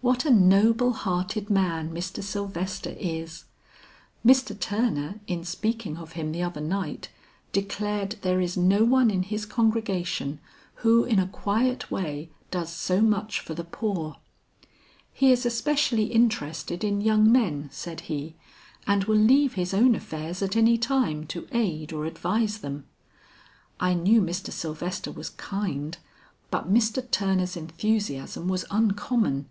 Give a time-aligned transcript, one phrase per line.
[0.00, 2.22] "What a noble hearted man Mr.
[2.22, 3.46] Sylvester is!
[4.22, 4.58] Mr.
[4.58, 7.08] Turner in speaking of him the other night,
[7.52, 10.40] declared there is no one in his congregation
[10.84, 14.16] who in a quiet way does so much for the poor.
[15.10, 18.34] 'He is especially interested in young men,' said he,
[18.86, 22.84] 'and will leave his own affairs at any time to aid or advise them.'
[23.80, 24.52] I knew Mr.
[24.52, 25.96] Sylvester was kind,
[26.50, 27.10] but Mr.
[27.10, 29.48] Turner's enthusiasm was uncommon.